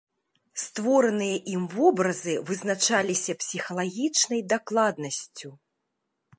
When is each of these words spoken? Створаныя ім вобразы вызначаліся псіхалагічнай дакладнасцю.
Створаныя 0.61 1.35
ім 1.53 1.63
вобразы 1.75 2.33
вызначаліся 2.49 3.37
псіхалагічнай 3.45 4.41
дакладнасцю. 4.55 5.49